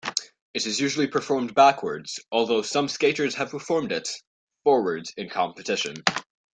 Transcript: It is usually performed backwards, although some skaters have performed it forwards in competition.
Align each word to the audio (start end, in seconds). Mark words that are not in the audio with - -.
It 0.55 0.65
is 0.65 0.79
usually 0.79 1.05
performed 1.05 1.53
backwards, 1.53 2.19
although 2.31 2.63
some 2.63 2.87
skaters 2.87 3.35
have 3.35 3.51
performed 3.51 3.91
it 3.91 4.09
forwards 4.63 5.13
in 5.15 5.29
competition. 5.29 5.93